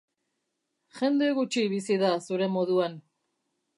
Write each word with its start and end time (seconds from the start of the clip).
Jende 0.99 1.27
gutxi 1.39 1.65
bizi 1.73 1.99
da 2.05 2.11
zure 2.29 2.49
moduan. 2.59 2.97